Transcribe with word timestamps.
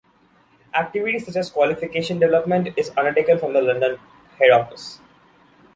Activity 0.73 1.19
such 1.19 1.35
as 1.35 1.51
qualification 1.51 2.17
development 2.17 2.69
is 2.75 2.89
undertaken 2.97 3.37
from 3.37 3.53
the 3.53 3.61
London 3.61 3.99
head 4.39 4.49
office. 4.49 4.99